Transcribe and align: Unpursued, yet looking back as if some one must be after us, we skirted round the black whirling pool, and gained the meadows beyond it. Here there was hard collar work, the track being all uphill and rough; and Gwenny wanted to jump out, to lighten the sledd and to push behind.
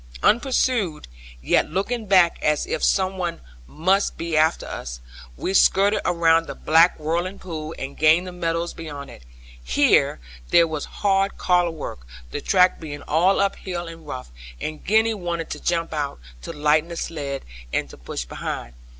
Unpursued, 0.23 1.07
yet 1.43 1.69
looking 1.69 2.07
back 2.07 2.39
as 2.41 2.65
if 2.65 2.83
some 2.83 3.19
one 3.19 3.39
must 3.67 4.17
be 4.17 4.35
after 4.35 4.65
us, 4.65 4.99
we 5.37 5.53
skirted 5.53 6.01
round 6.03 6.47
the 6.47 6.55
black 6.55 6.99
whirling 6.99 7.37
pool, 7.37 7.75
and 7.77 7.97
gained 7.99 8.25
the 8.25 8.31
meadows 8.31 8.73
beyond 8.73 9.11
it. 9.11 9.21
Here 9.63 10.19
there 10.49 10.65
was 10.67 10.85
hard 10.85 11.37
collar 11.37 11.69
work, 11.69 12.07
the 12.31 12.41
track 12.41 12.79
being 12.79 13.03
all 13.03 13.39
uphill 13.39 13.87
and 13.87 14.07
rough; 14.07 14.31
and 14.59 14.83
Gwenny 14.83 15.13
wanted 15.13 15.51
to 15.51 15.59
jump 15.61 15.93
out, 15.93 16.19
to 16.41 16.51
lighten 16.51 16.89
the 16.89 16.97
sledd 16.97 17.43
and 17.71 17.87
to 17.91 17.95
push 17.95 18.25
behind. 18.25 18.73